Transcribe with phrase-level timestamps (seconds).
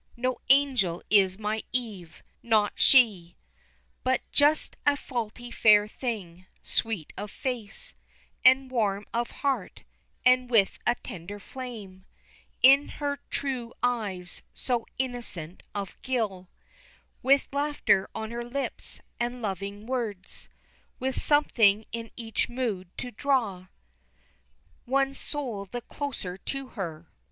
[0.17, 3.37] No angel is my Eve, not she,
[4.03, 7.93] But just a faulty fair thing, sweet of face,
[8.43, 9.83] And warm of heart,
[10.25, 12.05] and with a tender flame
[12.63, 16.49] In her true eyes so innocent of guile,
[17.21, 20.49] With laughter on her lips, and loving words,
[20.97, 23.67] With something in each mood to draw
[24.87, 27.11] One's soul the closer to her.